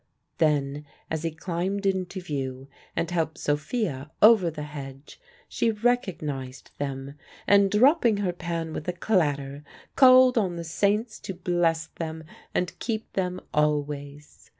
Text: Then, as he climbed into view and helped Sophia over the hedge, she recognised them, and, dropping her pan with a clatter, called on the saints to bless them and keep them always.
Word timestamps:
Then, 0.39 0.87
as 1.11 1.21
he 1.21 1.29
climbed 1.29 1.85
into 1.85 2.21
view 2.21 2.67
and 2.95 3.11
helped 3.11 3.37
Sophia 3.37 4.09
over 4.19 4.49
the 4.49 4.63
hedge, 4.63 5.21
she 5.47 5.69
recognised 5.69 6.71
them, 6.79 7.13
and, 7.45 7.69
dropping 7.69 8.17
her 8.17 8.33
pan 8.33 8.73
with 8.73 8.87
a 8.87 8.93
clatter, 8.93 9.63
called 9.95 10.39
on 10.39 10.55
the 10.55 10.63
saints 10.63 11.19
to 11.19 11.35
bless 11.35 11.85
them 11.85 12.23
and 12.51 12.79
keep 12.79 13.13
them 13.13 13.41
always. 13.53 14.49